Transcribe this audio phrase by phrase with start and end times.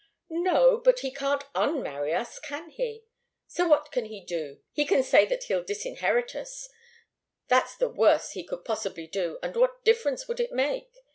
[0.31, 3.03] "No but he can't unmarry us, can he?
[3.45, 4.59] So what can he do?
[4.71, 6.41] He can say that he'll disinherit me.
[7.49, 10.89] That's the worst he could possibly do, and what difference would it make?